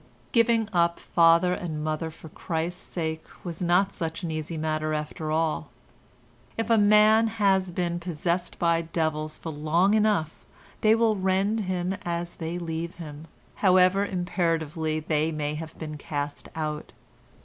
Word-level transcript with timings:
Giving 0.31 0.67
up 0.73 0.99
father 0.99 1.53
and 1.53 1.83
mother 1.83 2.09
for 2.09 2.29
Christ's 2.29 2.81
sake 2.81 3.23
was 3.43 3.61
not 3.61 3.91
such 3.91 4.23
an 4.23 4.31
easy 4.31 4.57
matter 4.57 4.95
after 4.95 5.29
all. 5.31 5.69
If 6.57 6.71
a 6.71 6.77
man 6.79 7.27
has 7.27 7.69
been 7.69 7.99
possessed 7.99 8.57
by 8.57 8.81
devils 8.81 9.37
for 9.37 9.51
long 9.51 9.93
enough 9.93 10.43
they 10.81 10.95
will 10.95 11.15
rend 11.15 11.59
him 11.65 11.93
as 12.03 12.33
they 12.33 12.57
leave 12.57 12.95
him, 12.95 13.27
however 13.57 14.03
imperatively 14.03 14.99
they 15.01 15.31
may 15.31 15.53
have 15.53 15.77
been 15.77 15.99
cast 15.99 16.49
out. 16.55 16.93